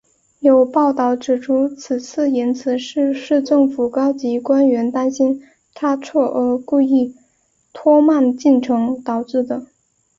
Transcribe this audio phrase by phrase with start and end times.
[0.39, 5.43] 有报导指出此次延迟是市政府高级官员担心
[5.75, 7.15] 差错而故意
[7.71, 9.67] 拖慢进程导致的。